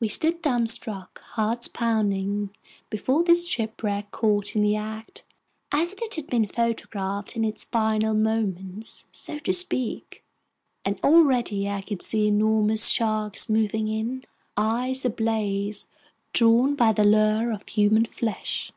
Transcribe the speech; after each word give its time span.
We 0.00 0.08
stood 0.08 0.42
dumbstruck, 0.42 1.20
hearts 1.20 1.68
pounding, 1.68 2.50
before 2.90 3.22
this 3.22 3.46
shipwreck 3.46 4.10
caught 4.10 4.56
in 4.56 4.62
the 4.62 4.74
act, 4.74 5.22
as 5.70 5.92
if 5.92 6.02
it 6.02 6.14
had 6.16 6.26
been 6.26 6.48
photographed 6.48 7.36
in 7.36 7.44
its 7.44 7.62
final 7.62 8.14
moments, 8.14 9.04
so 9.12 9.38
to 9.38 9.52
speak! 9.52 10.24
And 10.84 10.98
already 11.04 11.68
I 11.68 11.82
could 11.82 12.02
see 12.02 12.26
enormous 12.26 12.88
sharks 12.88 13.48
moving 13.48 13.86
in, 13.86 14.24
eyes 14.56 15.04
ablaze, 15.04 15.86
drawn 16.32 16.74
by 16.74 16.90
the 16.90 17.06
lure 17.06 17.52
of 17.52 17.68
human 17.68 18.06
flesh! 18.06 18.72